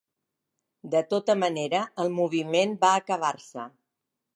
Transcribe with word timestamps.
De 0.95 1.01
tota 1.11 1.37
manera, 1.43 1.85
el 2.05 2.13
moviment 2.19 2.77
va 2.87 2.95
acabar-se. 3.05 3.73